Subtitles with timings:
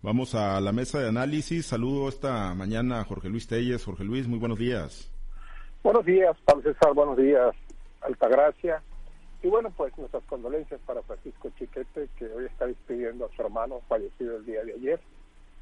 [0.00, 1.66] Vamos a la mesa de análisis.
[1.66, 3.84] Saludo esta mañana a Jorge Luis Telles.
[3.84, 5.10] Jorge Luis, muy buenos días.
[5.82, 6.94] Buenos días, Pablo César.
[6.94, 7.54] Buenos días,
[8.02, 8.82] Altagracia.
[9.42, 13.80] Y bueno, pues nuestras condolencias para Francisco Chiquete, que hoy está despidiendo a su hermano
[13.88, 15.00] fallecido el día de ayer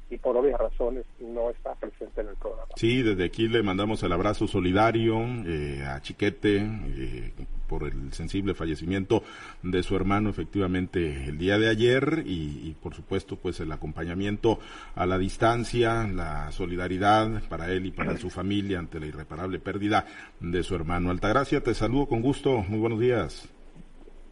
[0.09, 2.67] y por obvias razones no está presente en el programa.
[2.75, 7.33] Sí, desde aquí le mandamos el abrazo solidario eh, a Chiquete eh,
[7.67, 9.23] por el sensible fallecimiento
[9.61, 14.59] de su hermano efectivamente el día de ayer y, por supuesto pues el acompañamiento
[14.95, 20.05] a la distancia, la solidaridad para él y para su familia ante la irreparable pérdida
[20.39, 21.11] de su hermano.
[21.11, 23.49] Altagracia, te saludo con gusto, muy buenos días.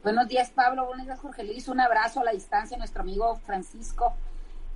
[0.04, 3.36] Buenos días Pablo, buenos días Jorge Luis, un abrazo a la distancia a nuestro amigo
[3.46, 4.14] Francisco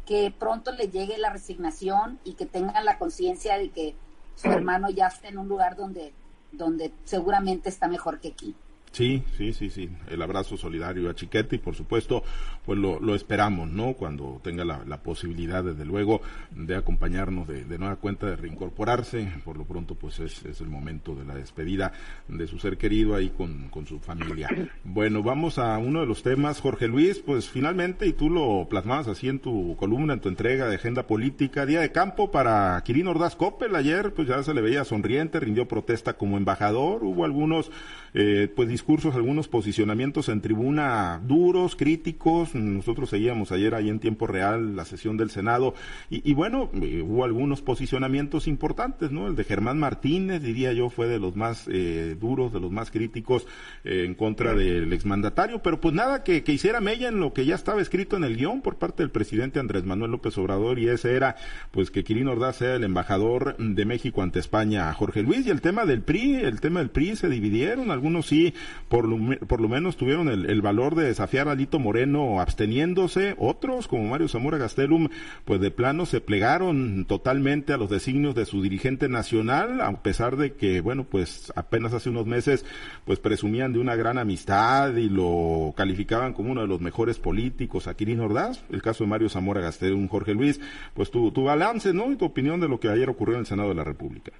[0.09, 3.95] que pronto le llegue la resignación y que tengan la conciencia de que
[4.33, 6.15] su hermano ya está en un lugar donde,
[6.51, 8.55] donde seguramente está mejor que aquí.
[8.91, 9.89] Sí, sí, sí, sí.
[10.09, 12.23] El abrazo solidario a Chiquete y por supuesto,
[12.65, 13.93] pues lo, lo esperamos, ¿no?
[13.93, 16.21] Cuando tenga la, la posibilidad, desde luego,
[16.51, 19.31] de acompañarnos de, de, nueva cuenta, de reincorporarse.
[19.45, 21.93] Por lo pronto, pues es, es, el momento de la despedida
[22.27, 24.49] de su ser querido ahí con, con su familia.
[24.83, 29.07] Bueno, vamos a uno de los temas, Jorge Luis, pues finalmente, y tú lo plasmabas
[29.07, 33.11] así en tu columna, en tu entrega de agenda política, día de campo para Quirino
[33.11, 33.75] Ordaz Coppel.
[33.75, 37.03] Ayer, pues ya se le veía sonriente, rindió protesta como embajador.
[37.03, 37.71] Hubo algunos,
[38.13, 42.55] eh, pues discursos, algunos posicionamientos en tribuna duros, críticos.
[42.55, 45.73] Nosotros seguíamos ayer ahí en tiempo real la sesión del Senado
[46.09, 49.27] y, y bueno, eh, hubo algunos posicionamientos importantes, ¿no?
[49.27, 52.89] El de Germán Martínez, diría yo, fue de los más eh, duros, de los más
[52.89, 53.45] críticos
[53.83, 57.45] eh, en contra del exmandatario, pero pues nada que, que hiciera mella en lo que
[57.45, 60.87] ya estaba escrito en el guion por parte del presidente Andrés Manuel López Obrador y
[60.87, 61.35] ese era
[61.71, 65.59] pues que Quirino Ordaz sea el embajador de México ante España, Jorge Luis, y el
[65.59, 68.53] tema del PRI, el tema del PRI se dividieron, algunos sí
[68.87, 73.87] por lo, por lo menos tuvieron el, valor de desafiar a Lito Moreno absteniéndose, otros
[73.87, 75.09] como Mario Zamora Gastelum,
[75.45, 80.37] pues de plano se plegaron totalmente a los designios de su dirigente nacional, a pesar
[80.37, 82.65] de que, bueno, pues apenas hace unos meses,
[83.05, 87.87] pues presumían de una gran amistad y lo calificaban como uno de los mejores políticos,
[87.87, 90.59] a Ordaz, el caso de Mario Zamora Gastelum, Jorge Luis,
[90.93, 92.11] pues tu, tu balance, ¿no?
[92.11, 94.31] Y tu opinión de lo que ayer ocurrió en el Senado de la República.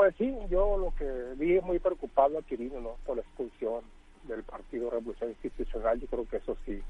[0.00, 2.96] Pues sí, yo lo que vi es muy preocupado a Quirino, ¿no?
[3.04, 3.82] Por la expulsión
[4.22, 6.00] del Partido Revolución Institucional.
[6.00, 6.80] Yo creo que eso sí,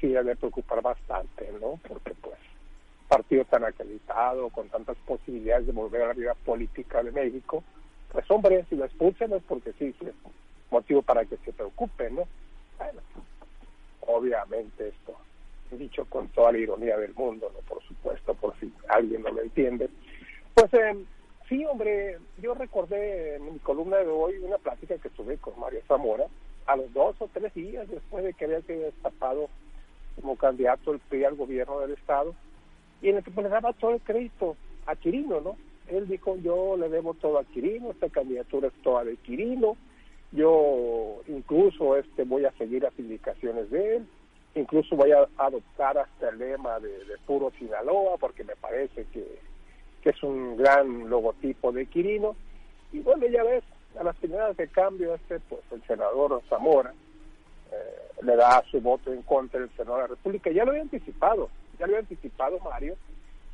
[0.00, 1.80] sí debe preocupar bastante, ¿no?
[1.88, 2.38] Porque, pues,
[3.08, 7.64] partido tan acreditado, con tantas posibilidades de volver a la vida política de México,
[8.12, 10.14] pues, hombre, si lo expulsan es porque sí, sí es
[10.70, 12.28] motivo para que se preocupe, ¿no?
[12.78, 13.00] Bueno,
[14.02, 15.16] obviamente esto,
[15.72, 17.58] dicho con toda la ironía del mundo, ¿no?
[17.66, 19.90] Por supuesto, por si alguien no lo entiende.
[20.54, 21.04] Pues, eh,
[21.52, 25.82] Sí, hombre, yo recordé en mi columna de hoy una plática que tuve con Mario
[25.86, 26.24] Zamora
[26.64, 29.50] a los dos o tres días después de que había sido destapado
[30.16, 32.34] como candidato el PRI al gobierno del Estado
[33.02, 35.58] y en el que pues, le daba todo el crédito a Quirino, ¿no?
[35.88, 39.76] Él dijo, yo le debo todo a Quirino, esta candidatura es toda de Quirino,
[40.30, 44.06] yo incluso este voy a seguir las indicaciones de él,
[44.54, 49.52] incluso voy a adoptar hasta el lema de, de puro Sinaloa porque me parece que
[50.02, 52.36] que es un gran logotipo de Quirino.
[52.92, 53.64] Y bueno, ya ves,
[53.98, 56.92] a las primeras de cambio, este, pues el senador Zamora
[57.70, 60.50] eh, le da su voto en contra del Senado de la República.
[60.50, 61.48] Ya lo había anticipado,
[61.78, 62.96] ya lo había anticipado Mario,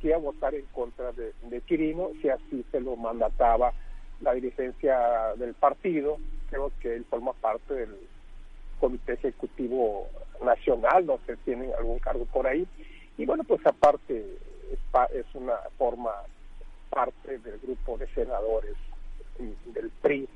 [0.00, 3.72] que iba a votar en contra de, de Quirino si así se lo mandataba
[4.20, 6.16] la dirigencia del partido.
[6.50, 7.96] Creo que él forma parte del
[8.80, 10.06] Comité Ejecutivo
[10.42, 12.66] Nacional, no sé, tienen algún cargo por ahí.
[13.16, 14.24] Y bueno, pues aparte
[14.72, 14.78] es,
[15.14, 16.12] es una forma
[16.90, 18.74] parte del grupo de senadores
[19.38, 20.28] del PRI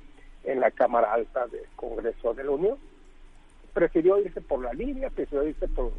[0.44, 2.78] en la Cámara Alta del Congreso de la Unión.
[3.72, 5.92] Prefirió irse por la línea, prefirió irse por,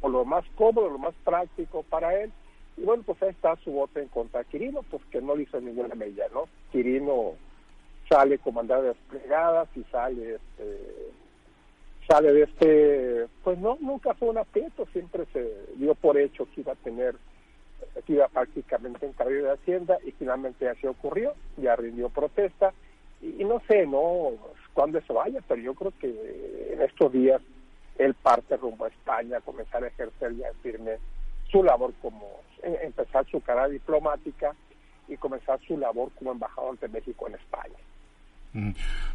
[0.00, 2.32] por lo más cómodo, lo más práctico para él.
[2.76, 5.44] Y bueno, pues ahí está su voto en contra de Quirino, pues que no le
[5.44, 6.48] hizo ninguna mella, ¿no?
[6.72, 7.34] Quirino
[8.08, 11.12] sale comandado de desplegadas y sale este
[12.08, 16.60] sale de este pues no nunca fue un aprieto siempre se dio por hecho que
[16.60, 17.14] iba a tener
[18.02, 22.72] que iba prácticamente en cabello de Hacienda y finalmente así ocurrió, ya rindió protesta
[23.20, 24.32] y, no sé, no
[24.72, 27.40] cuándo eso vaya, pero yo creo que en estos días
[27.98, 30.98] él parte rumbo a España a comenzar a ejercer ya firme
[31.50, 34.54] su labor como, empezar su carrera diplomática
[35.08, 37.78] y comenzar su labor como embajador de México en España.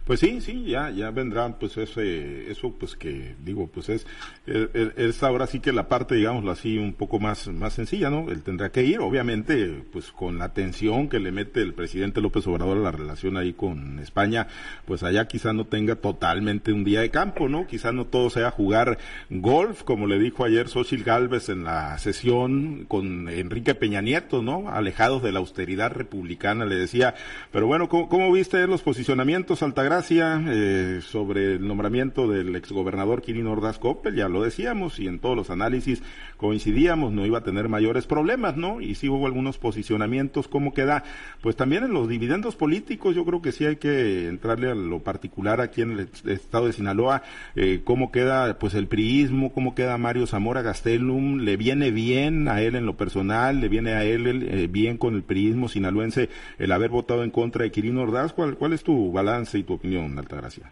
[0.03, 4.05] Pues sí, sí, ya, ya vendrán, pues ese, eso, pues que digo, pues es,
[4.45, 8.29] es, ahora sí que la parte, digámoslo así, un poco más, más sencilla, ¿no?
[8.29, 12.45] Él tendrá que ir, obviamente, pues con la atención que le mete el presidente López
[12.47, 14.47] Obrador a la relación ahí con España,
[14.85, 17.65] pues allá quizá no tenga totalmente un día de campo, ¿no?
[17.65, 18.97] Quizá no todo sea jugar
[19.29, 24.69] golf, como le dijo ayer Xochitl Galvez en la sesión con Enrique Peña Nieto, ¿no?
[24.69, 27.15] Alejados de la austeridad republicana, le decía,
[27.51, 33.51] pero bueno, ¿cómo, cómo viste los posicionamientos Altagracia, eh, sobre el nombramiento del exgobernador Quirino
[33.51, 36.01] Ordaz Coppel, ya lo decíamos, y en todos los análisis
[36.37, 38.81] coincidíamos, no iba a tener mayores problemas, ¿no?
[38.81, 41.03] Y sí hubo algunos posicionamientos, ¿cómo queda?
[41.41, 44.99] Pues también en los dividendos políticos, yo creo que sí hay que entrarle a lo
[44.99, 47.21] particular aquí en el estado de Sinaloa,
[47.55, 52.61] eh, cómo queda, pues el priismo, cómo queda Mario Zamora Gastelum, le viene bien a
[52.61, 56.71] él en lo personal, le viene a él eh, bien con el priismo sinaloense el
[56.71, 60.17] haber votado en contra de Quirino Ordaz, ¿cuál, cuál es tu balance y tu opinión,
[60.17, 60.71] Altagracia?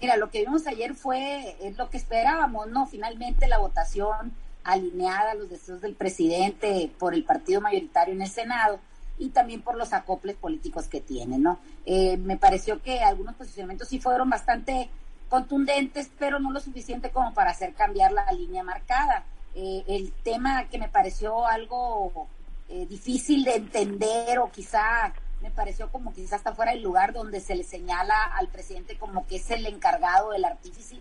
[0.00, 2.86] Mira, lo que vimos ayer fue lo que esperábamos, ¿no?
[2.86, 4.32] Finalmente la votación
[4.64, 8.78] alineada a los deseos del presidente por el partido mayoritario en el Senado
[9.18, 11.58] y también por los acoples políticos que tiene, ¿no?
[11.84, 14.88] Eh, me pareció que algunos posicionamientos sí fueron bastante
[15.28, 19.24] contundentes, pero no lo suficiente como para hacer cambiar la línea marcada.
[19.54, 22.28] Eh, el tema que me pareció algo
[22.68, 27.40] eh, difícil de entender o quizá me pareció como quizás hasta fuera el lugar donde
[27.40, 31.00] se le señala al presidente como que es el encargado del artífice,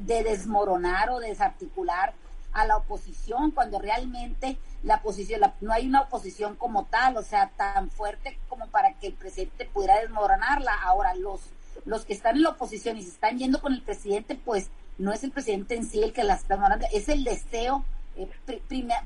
[0.00, 2.14] de desmoronar o desarticular
[2.52, 7.50] a la oposición cuando realmente la oposición, no hay una oposición como tal, o sea,
[7.56, 10.72] tan fuerte como para que el presidente pudiera desmoronarla.
[10.82, 11.42] Ahora, los,
[11.84, 15.12] los que están en la oposición y se están yendo con el presidente, pues no
[15.12, 17.84] es el presidente en sí el que la está desmoronando, es el deseo
[18.16, 18.30] eh,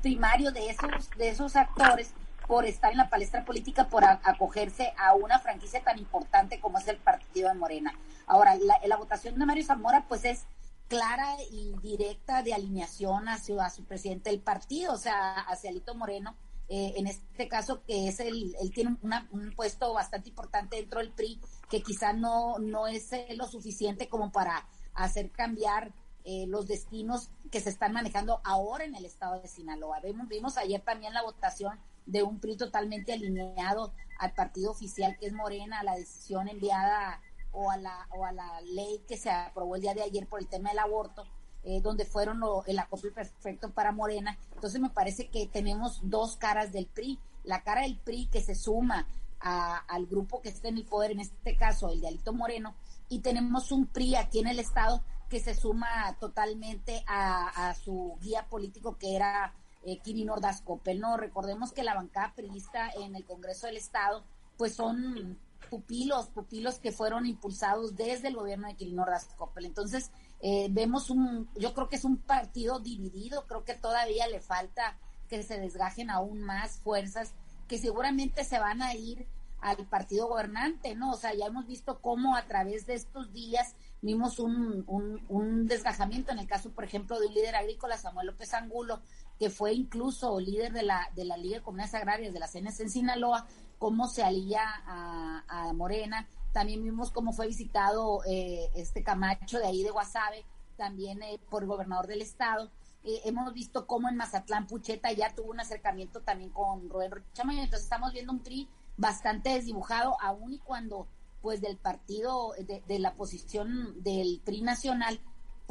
[0.01, 2.13] primario de esos, de esos actores
[2.47, 6.87] por estar en la palestra política, por acogerse a una franquicia tan importante como es
[6.87, 7.93] el partido de Morena.
[8.27, 10.45] Ahora, la, votación de Mario Zamora, pues es
[10.87, 16.35] clara y directa de alineación hacia su presidente del partido, o sea, hacia Alito Moreno,
[16.67, 21.11] eh, en este caso que es el, él tiene un puesto bastante importante dentro del
[21.11, 21.39] PRI,
[21.69, 27.29] que quizá no, no es eh, lo suficiente como para hacer cambiar eh, los destinos
[27.51, 29.99] que se están manejando ahora en el estado de Sinaloa.
[30.01, 31.79] Vimos, vimos ayer también la votación
[32.11, 37.21] de un PRI totalmente alineado al partido oficial que es Morena, a la decisión enviada
[37.53, 40.39] o a la, o a la ley que se aprobó el día de ayer por
[40.39, 41.23] el tema del aborto,
[41.63, 44.37] eh, donde fueron el acopio perfecto para Morena.
[44.53, 47.17] Entonces me parece que tenemos dos caras del PRI.
[47.43, 49.07] La cara del PRI que se suma
[49.39, 52.75] al grupo que está en el poder, en este caso el de Alito Moreno,
[53.09, 58.17] y tenemos un PRI aquí en el Estado que se suma totalmente a, a su
[58.21, 60.63] guía político que era eh, Quirino Ordaz
[60.97, 61.17] ¿no?
[61.17, 64.23] Recordemos que la bancada priista en el Congreso del Estado,
[64.57, 65.37] pues son
[65.69, 70.11] pupilos, pupilos que fueron impulsados desde el gobierno de Quirino Ordaz Entonces,
[70.41, 74.97] eh, vemos un, yo creo que es un partido dividido, creo que todavía le falta
[75.29, 77.33] que se desgajen aún más fuerzas
[77.67, 79.25] que seguramente se van a ir
[79.61, 81.11] al partido gobernante, ¿no?
[81.11, 85.67] O sea, ya hemos visto cómo a través de estos días vimos un, un, un,
[85.67, 89.01] desgajamiento en el caso, por ejemplo, de un líder agrícola, Samuel López Angulo,
[89.41, 92.79] que fue incluso líder de la, de la Liga de Comunidades Agrarias de la CNS
[92.81, 93.47] en Sinaloa,
[93.79, 96.27] cómo se alía a, Morena.
[96.51, 100.45] También vimos cómo fue visitado eh, este Camacho de ahí de Guasave,
[100.77, 102.69] también eh, por gobernador del estado.
[103.03, 107.63] Eh, hemos visto cómo en Mazatlán Pucheta ya tuvo un acercamiento también con Rubén Chamayo.
[107.63, 111.07] Entonces estamos viendo un PRI bastante desdibujado, aún y cuando
[111.41, 115.19] pues del partido, de, de la posición del PRI nacional,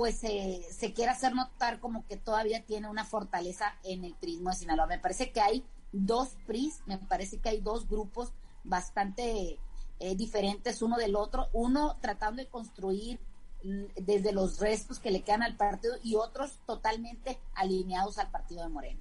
[0.01, 4.57] pues se quiere hacer notar como que todavía tiene una fortaleza en el prismo de
[4.57, 4.87] Sinaloa.
[4.87, 8.33] Me parece que hay dos PRIs, me parece que hay dos grupos
[8.65, 9.59] bastante
[9.99, 13.21] eh, diferentes uno del otro, uno tratando de construir
[13.63, 18.63] mm, desde los restos que le quedan al partido y otros totalmente alineados al partido
[18.63, 19.01] de Morena.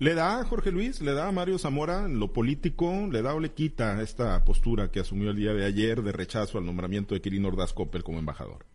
[0.00, 3.52] ¿Le da Jorge Luis, le da a Mario Zamora lo político, le da o le
[3.52, 7.46] quita esta postura que asumió el día de ayer de rechazo al nombramiento de Quirino
[7.46, 8.66] Ordaz Coppel como embajador?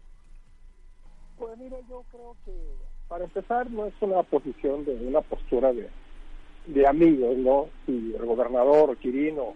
[1.57, 2.51] Pues yo creo que
[3.07, 5.87] para empezar no es una posición de una postura de,
[6.65, 7.69] de amigos, ¿no?
[7.85, 9.53] Si el gobernador Quirino,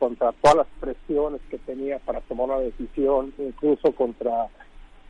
[0.00, 4.48] contra todas las presiones que tenía para tomar una decisión, incluso contra,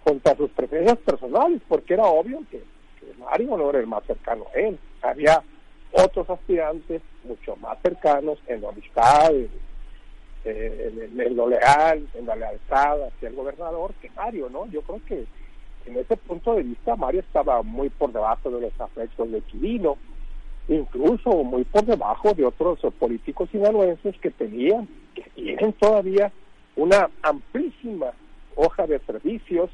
[0.05, 2.63] contra sus preferencias personales, porque era obvio que,
[3.19, 4.79] Mario no era el más cercano a él.
[5.01, 5.43] Había
[5.93, 9.51] otros aspirantes mucho más cercanos en la amistad, en,
[10.45, 14.67] en, lo leal, en la lealtad hacia el gobernador que Mario, ¿no?
[14.67, 15.27] Yo creo que
[15.87, 19.97] en ese punto de vista Mario estaba muy por debajo de los afectos de Quirino,
[20.69, 26.33] incluso muy por debajo de otros políticos sinaloenses que tenían, que tienen todavía
[26.77, 28.13] una amplísima
[28.55, 29.71] hoja de servicios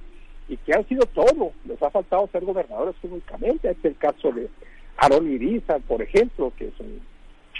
[0.48, 1.52] y que han sido todo.
[1.66, 3.70] Les ha faltado ser gobernadores únicamente.
[3.70, 4.48] Este es el caso de
[4.96, 7.00] Aaron Iriza, por ejemplo, que es un,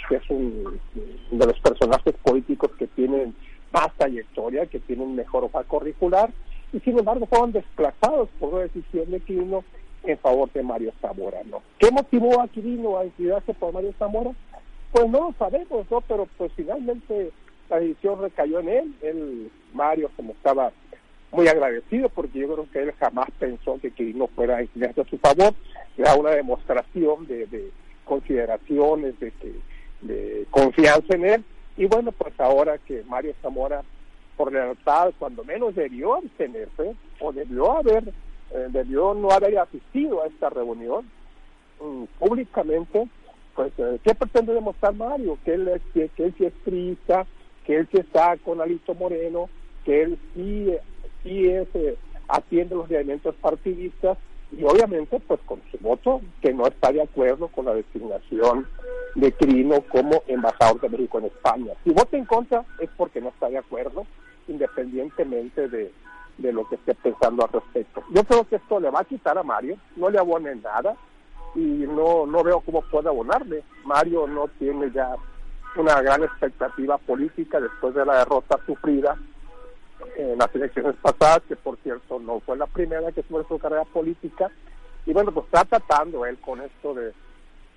[0.07, 0.79] que es un,
[1.31, 3.35] de los personajes políticos que tienen
[3.71, 6.31] más trayectoria, que tienen mejor hoja curricular,
[6.71, 9.63] y sin embargo fueron desplazados por una decisión de Quirino
[10.03, 11.61] en favor de Mario Zamora, ¿no?
[11.77, 14.31] ¿Qué motivó a Quirino a inclinarse por Mario Zamora?
[14.91, 16.01] Pues no lo sabemos, ¿no?
[16.01, 17.31] Pero pues finalmente
[17.69, 18.95] la decisión recayó en él.
[19.01, 20.71] Él, Mario, como estaba
[21.31, 25.05] muy agradecido, porque yo creo que él jamás pensó que Quirino fuera a inclinarse a
[25.05, 25.53] su favor.
[25.97, 27.71] Era una demostración de, de
[28.05, 29.53] consideraciones, de, que,
[30.01, 31.43] de confianza en él.
[31.77, 33.83] Y bueno, pues ahora que Mario Zamora,
[34.39, 38.07] por lealtad, cuando menos debió abstenerse, o debió haber,
[38.51, 41.05] eh, debió no haber asistido a esta reunión
[41.81, 43.05] mm, públicamente,
[43.53, 45.37] pues, eh, ¿qué pretende demostrar Mario?
[45.43, 47.13] Que él, que, que él sí es triste,
[47.65, 49.49] que él sí está con Alito Moreno,
[49.83, 50.73] que él sí,
[51.21, 51.97] sí es, eh,
[52.29, 54.17] atiende los lineamientos partidistas
[54.57, 58.67] y obviamente pues con su voto que no está de acuerdo con la designación
[59.15, 61.73] de Crino como embajador de México en España.
[61.83, 64.05] Si vota en contra es porque no está de acuerdo,
[64.49, 65.91] independientemente de,
[66.37, 68.03] de lo que esté pensando al respecto.
[68.11, 70.95] Yo creo que esto le va a quitar a Mario, no le abone nada
[71.55, 73.63] y no, no veo cómo puede abonarle.
[73.85, 75.15] Mario no tiene ya
[75.75, 79.17] una gran expectativa política después de la derrota sufrida
[80.15, 83.85] en las elecciones pasadas, que por cierto no fue la primera que tuvo su carrera
[83.85, 84.49] política.
[85.05, 87.13] Y bueno, pues está tratando él con esto de,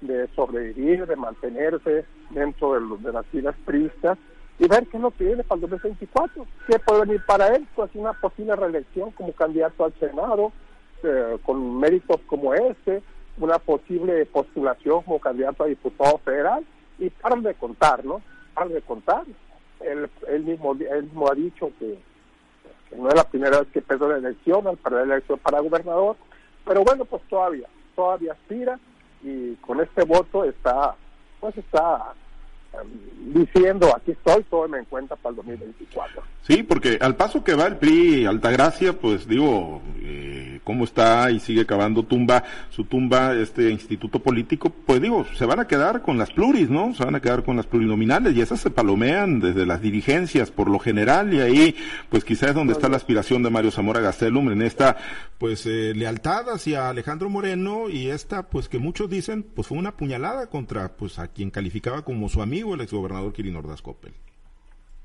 [0.01, 4.19] de sobrevivir, de mantenerse dentro de, de las filas pristas
[4.63, 6.47] y ver qué es lo que viene para el 2024.
[6.69, 7.67] ¿Qué puede venir para él?
[7.75, 10.53] Pues una posible reelección como candidato al Senado,
[11.03, 13.03] eh, con méritos como este,
[13.39, 16.65] una posible postulación como candidato a diputado federal,
[17.01, 18.23] y para de contar, ¿no?
[18.55, 19.25] Para de contar.
[19.81, 21.99] Él, él, mismo, él mismo ha dicho que
[22.97, 26.15] no es la primera vez que perdió la elección, al perder la elección para gobernador,
[26.65, 27.67] pero bueno, pues todavía,
[27.97, 28.79] todavía aspira
[29.25, 30.95] y con este voto está,
[31.41, 32.15] pues está
[33.33, 36.23] diciendo aquí estoy, tómeme en cuenta para el 2024.
[36.43, 41.41] Sí, porque al paso que va el PRI Altagracia, pues digo, eh, cómo está y
[41.41, 46.19] sigue cavando tumba, su tumba, este instituto político, pues digo, se van a quedar con
[46.19, 46.95] las pluris, ¿no?
[46.95, 50.71] Se van a quedar con las plurinominales y esas se palomean desde las dirigencias por
[50.71, 51.77] lo general y ahí,
[52.09, 54.97] pues quizás es donde está la aspiración de Mario Zamora Gastelum en esta,
[55.39, 59.97] pues, eh, lealtad hacia Alejandro Moreno y esta, pues que muchos dicen, pues fue una
[59.97, 64.13] puñalada contra, pues, a quien calificaba como su amigo el exgobernador Kirin Ordaz Coppel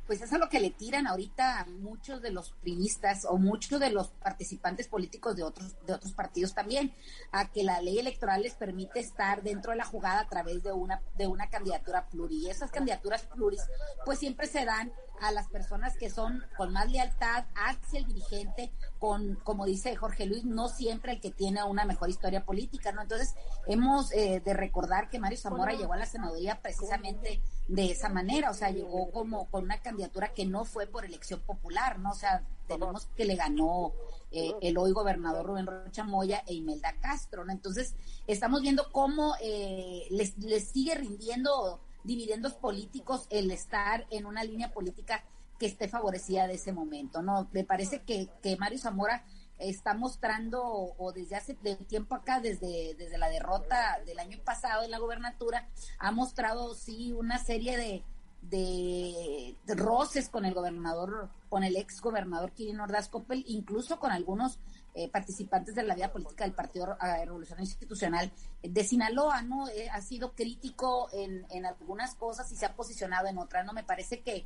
[0.07, 3.79] pues eso es lo que le tiran ahorita a muchos de los priistas o muchos
[3.79, 6.93] de los participantes políticos de otros de otros partidos también
[7.31, 10.71] a que la ley electoral les permite estar dentro de la jugada a través de
[10.71, 13.61] una de una candidatura pluris y esas candidaturas pluris
[14.05, 18.71] pues siempre se dan a las personas que son con más lealtad hacia el dirigente,
[18.99, 23.01] con, como dice Jorge Luis, no siempre el que tiene una mejor historia política, ¿no?
[23.01, 23.35] Entonces,
[23.67, 28.49] hemos eh, de recordar que Mario Zamora llegó a la senaduría precisamente de esa manera,
[28.49, 32.11] o sea, llegó como con una candidatura que no fue por elección popular, ¿no?
[32.11, 33.93] O sea, tenemos que le ganó
[34.31, 37.51] eh, el hoy gobernador Rubén Rocha Moya e Imelda Castro, ¿no?
[37.51, 37.95] Entonces,
[38.27, 44.71] estamos viendo cómo eh, les, les sigue rindiendo dividendos políticos el estar en una línea
[44.71, 45.23] política
[45.59, 47.47] que esté favorecida de ese momento, ¿no?
[47.51, 49.23] Me parece que, que Mario Zamora
[49.59, 51.55] está mostrando, o, desde hace
[51.87, 55.67] tiempo acá, desde, desde la derrota del año pasado en la gobernatura,
[55.99, 58.03] ha mostrado, sí, una serie de,
[58.41, 64.59] de, roces con el gobernador, con el ex gobernador Kirin Ordaz Coppel, incluso con algunos
[64.99, 68.31] eh, participantes de la vida política del Partido eh, Revolución Institucional
[68.63, 69.69] de Sinaloa, ¿no?
[69.69, 73.73] Eh, ha sido crítico en, en, algunas cosas y se ha posicionado en otras, ¿no?
[73.73, 74.43] Me parece que,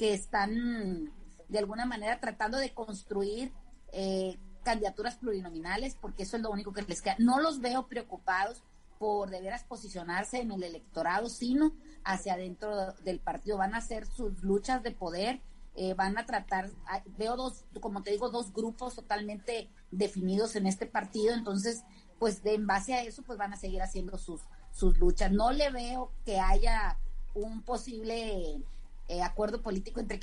[0.00, 1.12] que están
[1.48, 3.52] de alguna manera tratando de construir
[4.64, 7.14] candidaturas plurinominales, porque eso es lo único que les queda.
[7.20, 8.64] No los veo preocupados
[8.98, 13.56] por de veras posicionarse en el electorado, sino hacia adentro del partido.
[13.56, 15.40] Van a hacer sus luchas de poder
[15.74, 20.66] eh, van a tratar, ah, veo dos, como te digo, dos grupos totalmente definidos en
[20.66, 21.84] este partido, entonces,
[22.18, 25.32] pues de, en base a eso, pues van a seguir haciendo sus, sus luchas.
[25.32, 26.98] No le veo que haya
[27.34, 28.62] un posible
[29.08, 30.20] eh, acuerdo político entre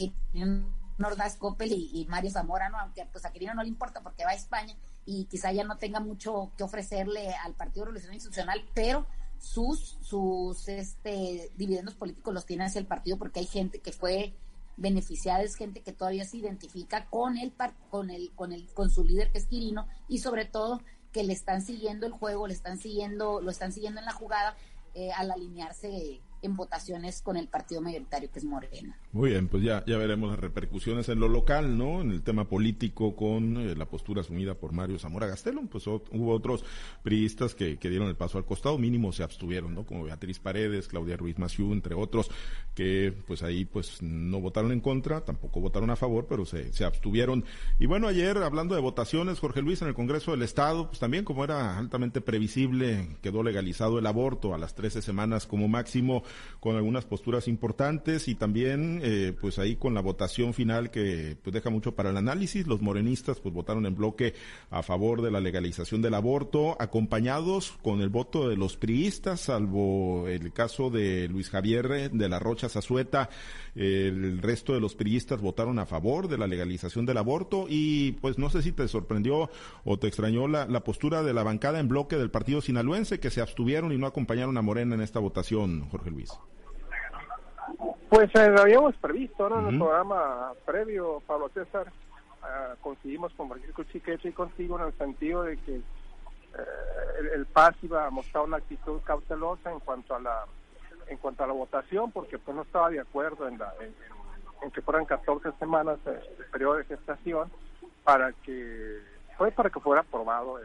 [0.97, 2.77] Nordaz Coppel y, Mario Zamora, ¿no?
[2.77, 4.75] aunque pues a Quirino no le importa porque va a España
[5.05, 9.07] y quizá ya no tenga mucho que ofrecerle al Partido Revolución Institucional, pero
[9.39, 14.33] sus, sus este, dividendos políticos los tiene hacia el partido porque hay gente que fue
[14.79, 17.53] beneficiada es gente que todavía se identifica con el
[17.89, 20.81] con el con el con su líder que es Quirino y sobre todo
[21.11, 24.55] que le están siguiendo el juego, le están siguiendo lo están siguiendo en la jugada
[24.93, 28.97] eh, al alinearse en votaciones con el partido mayoritario que es Morena.
[29.11, 32.01] Muy bien, pues ya, ya veremos las repercusiones en lo local, ¿no?
[32.01, 36.31] En el tema político con eh, la postura asumida por Mario Zamora Gastelum, pues hubo
[36.31, 36.63] otros
[37.03, 39.85] priistas que, que, dieron el paso al costado, mínimo se abstuvieron, ¿no?
[39.85, 42.29] Como Beatriz Paredes, Claudia Ruiz Maciú, entre otros,
[42.75, 46.85] que pues ahí pues no votaron en contra, tampoco votaron a favor, pero se, se
[46.85, 47.43] abstuvieron.
[47.79, 51.25] Y bueno, ayer hablando de votaciones, Jorge Luis, en el Congreso del Estado, pues también
[51.25, 56.23] como era altamente previsible, quedó legalizado el aborto a las 13 semanas como máximo
[56.59, 61.53] con algunas posturas importantes y también eh, pues ahí con la votación final que pues
[61.53, 62.67] deja mucho para el análisis.
[62.67, 64.33] Los morenistas pues votaron en bloque
[64.69, 70.27] a favor de la legalización del aborto, acompañados con el voto de los priistas, salvo
[70.27, 73.29] el caso de Luis Javier de la Rocha Zazueta.
[73.75, 78.37] El resto de los priistas votaron a favor de la legalización del aborto y pues
[78.37, 79.49] no sé si te sorprendió
[79.85, 83.29] o te extrañó la, la postura de la bancada en bloque del partido sinaloense que
[83.29, 86.18] se abstuvieron y no acompañaron a Morena en esta votación, Jorge Luis.
[88.09, 89.59] Pues eh, lo habíamos previsto, ¿no?
[89.59, 91.91] En el programa previo, Pablo César,
[92.41, 97.75] uh, conseguimos convertir con Chiquete y contigo en el sentido de que uh, el, PAS
[97.83, 100.45] iba a mostrar una actitud cautelosa en cuanto a la
[101.07, 103.73] en cuanto a la votación, porque pues no estaba de acuerdo en, la,
[104.61, 106.13] en, que fueran 14 semanas de,
[106.51, 107.51] periodo de gestación
[108.03, 108.99] para que
[109.35, 110.59] fue para que fuera aprobado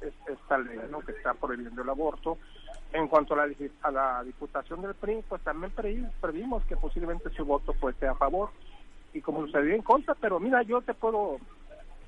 [0.00, 1.00] esta ley ¿no?
[1.00, 2.38] que está prohibiendo el aborto
[2.92, 5.72] en cuanto a la, a la diputación del PRI, pues también
[6.20, 8.50] previmos que posiblemente su voto fuese a favor
[9.12, 11.38] y como sucedió en contra, pero mira, yo te puedo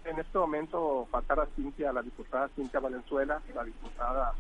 [0.04, 4.34] en este momento pasar a Cintia, la diputada Cintia Valenzuela, la diputada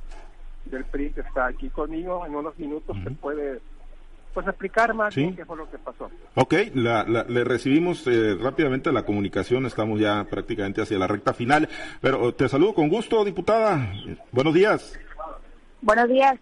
[0.64, 3.60] del PRI que está aquí conmigo, en unos minutos te puede
[4.32, 6.10] pues explicar más qué fue lo que pasó.
[6.34, 11.68] Ok, le recibimos eh, rápidamente la comunicación, estamos ya prácticamente hacia la recta final,
[12.00, 13.92] pero te saludo con gusto, diputada.
[14.32, 14.98] Buenos días.
[15.82, 16.38] Buenos días.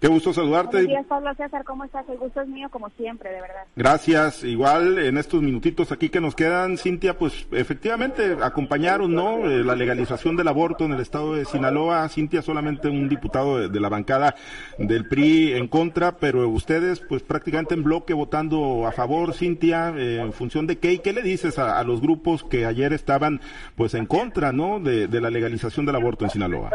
[0.00, 0.78] Qué gusto saludarte.
[0.78, 2.08] Buenos días, Pablo César, ¿cómo estás?
[2.08, 3.64] El gusto es mío, como siempre, de verdad.
[3.76, 4.42] Gracias.
[4.42, 9.48] Igual, en estos minutitos aquí que nos quedan, Cintia, pues efectivamente acompañaron, ¿no?
[9.48, 12.08] Eh, la legalización del aborto en el estado de Sinaloa.
[12.08, 14.34] Cintia, solamente un diputado de, la bancada
[14.78, 20.20] del PRI en contra, pero ustedes, pues prácticamente en bloque votando a favor, Cintia, eh,
[20.20, 20.94] en función de qué.
[20.94, 23.40] ¿Y qué le dices a, los grupos que ayer estaban,
[23.76, 24.80] pues en contra, ¿no?
[24.80, 26.70] De, de la legalización del aborto en Sinaloa.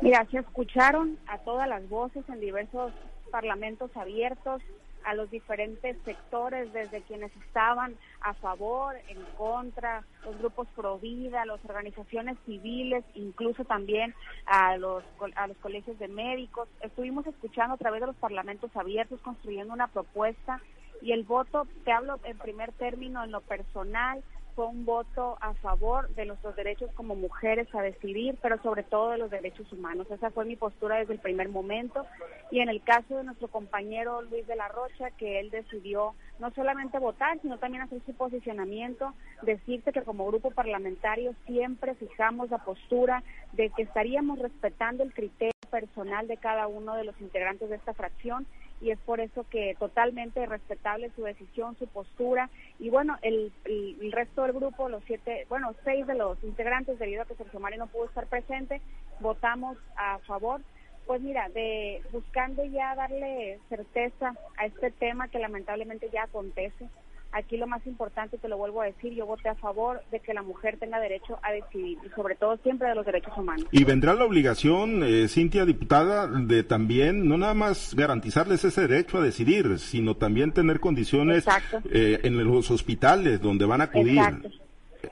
[0.00, 2.92] Mira, se escucharon a todas las voces en diversos
[3.30, 4.62] parlamentos abiertos,
[5.04, 11.44] a los diferentes sectores, desde quienes estaban a favor, en contra, los grupos pro vida,
[11.44, 14.14] las organizaciones civiles, incluso también
[14.46, 15.04] a los,
[15.36, 16.68] a los colegios de médicos.
[16.80, 20.60] Estuvimos escuchando a través de los parlamentos abiertos, construyendo una propuesta
[21.02, 24.22] y el voto, te hablo en primer término en lo personal,
[24.68, 29.18] un voto a favor de nuestros derechos como mujeres a decidir, pero sobre todo de
[29.18, 30.06] los derechos humanos.
[30.10, 32.06] Esa fue mi postura desde el primer momento.
[32.50, 36.50] Y en el caso de nuestro compañero Luis de la Rocha, que él decidió no
[36.52, 42.58] solamente votar, sino también hacer su posicionamiento, decirte que como grupo parlamentario siempre fijamos la
[42.58, 47.76] postura de que estaríamos respetando el criterio personal de cada uno de los integrantes de
[47.76, 48.46] esta fracción
[48.80, 54.12] y es por eso que totalmente respetable su decisión, su postura y bueno, el, el,
[54.12, 57.80] resto del grupo, los siete, bueno, seis de los integrantes debido a que Sergio Mario
[57.80, 58.80] no pudo estar presente,
[59.20, 60.60] votamos a favor.
[61.06, 66.88] Pues mira, de buscando ya darle certeza a este tema que lamentablemente ya acontece,
[67.32, 70.34] Aquí lo más importante, te lo vuelvo a decir, yo voté a favor de que
[70.34, 73.66] la mujer tenga derecho a decidir y sobre todo siempre de los derechos humanos.
[73.70, 79.18] Y vendrá la obligación, eh, Cintia, diputada, de también no nada más garantizarles ese derecho
[79.18, 81.46] a decidir, sino también tener condiciones
[81.92, 84.18] eh, en los hospitales donde van a acudir.
[84.18, 84.50] Exacto.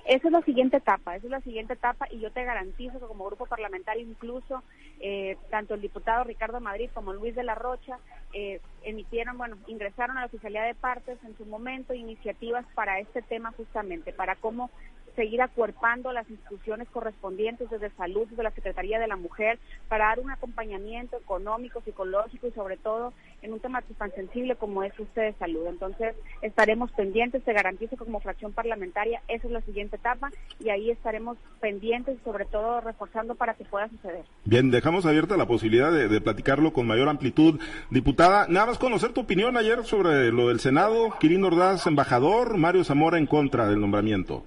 [0.07, 3.07] Esa es la siguiente etapa, esa es la siguiente etapa y yo te garantizo que
[3.07, 4.63] como grupo parlamentario incluso
[5.01, 7.99] eh, tanto el diputado Ricardo Madrid como Luis de la Rocha
[8.33, 13.23] eh, emitieron, bueno, ingresaron a la oficialidad de partes en su momento iniciativas para este
[13.23, 14.71] tema justamente, para cómo
[15.19, 20.21] seguir acuerpando las instituciones correspondientes desde salud, desde la Secretaría de la Mujer, para dar
[20.21, 25.23] un acompañamiento económico, psicológico y sobre todo en un tema tan sensible como es usted
[25.23, 25.67] de salud.
[25.67, 30.71] Entonces estaremos pendientes, se garantiza que como fracción parlamentaria esa es la siguiente etapa y
[30.71, 34.25] ahí estaremos pendientes y sobre todo reforzando para que pueda suceder.
[34.45, 37.61] Bien, dejamos abierta la posibilidad de, de platicarlo con mayor amplitud.
[37.91, 42.85] Diputada, nada más conocer tu opinión ayer sobre lo del Senado, Quirino Ordaz, embajador, Mario
[42.85, 44.45] Zamora en contra del nombramiento.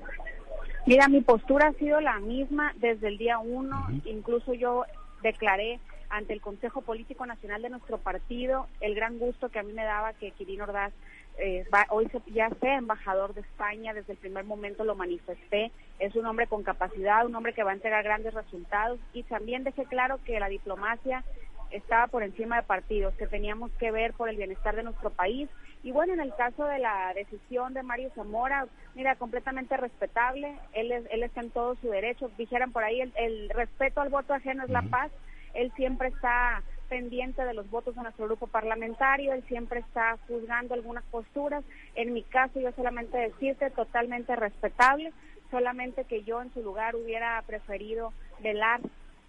[0.85, 4.85] Mira, mi postura ha sido la misma desde el día uno, incluso yo
[5.21, 9.71] declaré ante el Consejo Político Nacional de nuestro partido el gran gusto que a mí
[9.71, 10.91] me daba que Quirino Ordaz
[11.37, 16.25] eh, hoy ya sea embajador de España, desde el primer momento lo manifesté, es un
[16.25, 18.99] hombre con capacidad, un hombre que va a entregar grandes resultados.
[19.13, 21.23] Y también dejé claro que la diplomacia
[21.71, 25.49] estaba por encima de partidos, que teníamos que ver por el bienestar de nuestro país.
[25.83, 30.91] Y bueno, en el caso de la decisión de Mario Zamora, mira, completamente respetable, él,
[30.91, 34.63] él está en todo su derecho, dijeran por ahí, el, el respeto al voto ajeno
[34.63, 35.11] es la paz,
[35.53, 40.73] él siempre está pendiente de los votos de nuestro grupo parlamentario, él siempre está juzgando
[40.73, 41.63] algunas posturas,
[41.95, 45.13] en mi caso yo solamente decirte totalmente respetable,
[45.49, 48.81] solamente que yo en su lugar hubiera preferido velar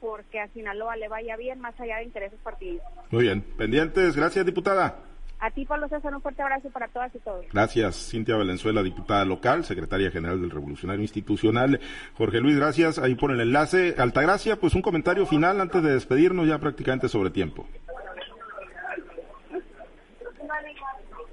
[0.03, 2.93] porque a Sinaloa le vaya bien más allá de intereses partidistas.
[3.11, 4.99] Muy bien, pendientes, gracias diputada.
[5.38, 7.47] A ti, Pablo César, un fuerte abrazo para todas y todos.
[7.53, 11.81] Gracias, Cintia Valenzuela, diputada local, secretaria general del Revolucionario Institucional.
[12.17, 12.99] Jorge Luis, gracias.
[12.99, 13.95] Ahí por el enlace.
[13.99, 17.67] Altagracia, pues un comentario final antes de despedirnos ya prácticamente sobre tiempo.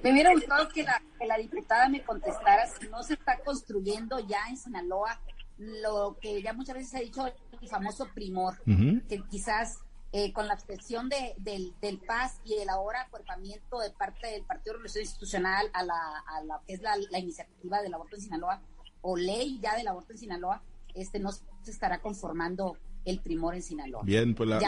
[0.01, 4.19] Me hubiera gustado que la, que la diputada me contestara si no se está construyendo
[4.27, 5.19] ya en Sinaloa
[5.60, 7.25] lo que ya muchas veces se ha dicho,
[7.62, 8.62] el famoso primor,
[9.08, 9.80] que quizás
[10.12, 14.43] eh, con la abstención de, del, del PAS y el ahora acuerpamiento de parte del
[14.43, 18.15] Partido de Revolución Institucional a la, a la que es la, la, iniciativa del aborto
[18.15, 18.60] en Sinaloa,
[19.02, 20.63] o ley ya del aborto en Sinaloa,
[20.95, 24.03] este no se estará conformando el primor en Sinaloa.
[24.03, 24.59] Bien, pues la,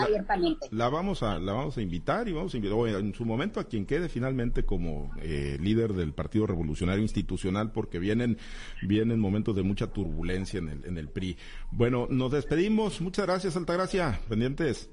[0.72, 3.65] la, vamos a la vamos a invitar y vamos a invitar en su momento a
[3.65, 8.38] quien quede finalmente como eh, líder del Partido Revolucionario Institucional porque vienen
[8.82, 11.38] vienen momentos de mucha turbulencia en el en el PRI.
[11.72, 13.02] Bueno, nos despedimos.
[13.02, 14.20] Muchas gracias, Altagracia.
[14.28, 14.89] Pendientes.